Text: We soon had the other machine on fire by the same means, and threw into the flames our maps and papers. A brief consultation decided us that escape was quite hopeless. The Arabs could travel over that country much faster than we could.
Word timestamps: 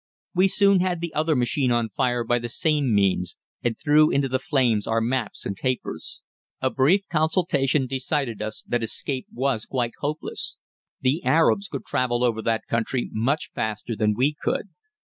We 0.33 0.47
soon 0.47 0.79
had 0.79 0.99
the 0.99 1.13
other 1.13 1.35
machine 1.35 1.69
on 1.71 1.89
fire 1.89 2.23
by 2.23 2.39
the 2.39 2.49
same 2.49 2.91
means, 2.91 3.35
and 3.63 3.77
threw 3.77 4.09
into 4.09 4.27
the 4.27 4.39
flames 4.39 4.87
our 4.87 4.99
maps 4.99 5.45
and 5.45 5.55
papers. 5.55 6.23
A 6.59 6.71
brief 6.71 7.07
consultation 7.07 7.85
decided 7.85 8.41
us 8.41 8.63
that 8.63 8.81
escape 8.81 9.27
was 9.31 9.67
quite 9.67 9.93
hopeless. 9.99 10.57
The 11.01 11.23
Arabs 11.23 11.67
could 11.67 11.85
travel 11.85 12.23
over 12.23 12.41
that 12.41 12.65
country 12.65 13.09
much 13.13 13.51
faster 13.53 13.95
than 13.95 14.15
we 14.15 14.33
could. 14.33 14.69